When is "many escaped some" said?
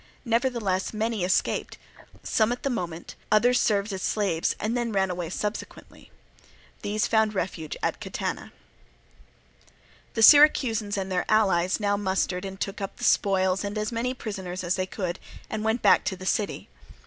0.95-2.51